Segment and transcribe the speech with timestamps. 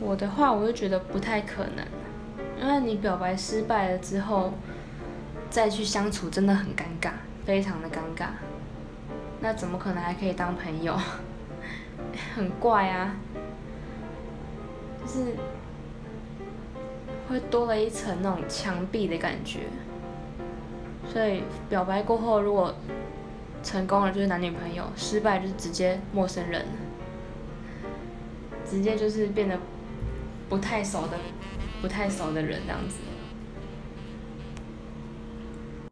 [0.00, 1.86] 我的话，我就觉得不太可能，
[2.60, 4.52] 因为你表白失败了之后，
[5.48, 7.10] 再去相处真的很尴尬，
[7.46, 8.26] 非常的尴尬。
[9.40, 10.96] 那怎么可能还可以当朋友？
[12.34, 13.16] 很怪啊，
[15.02, 15.34] 就是
[17.28, 19.60] 会多了一层那种墙壁的感觉。
[21.12, 22.74] 所以表白过后，如果
[23.62, 26.66] 成功了就是男女朋友，失败就是直接陌生人，
[28.68, 29.58] 直接就是变得
[30.48, 31.18] 不太熟的、
[31.80, 32.96] 不太熟的人这样子。